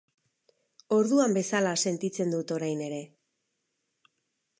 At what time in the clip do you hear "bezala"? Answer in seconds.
1.37-1.73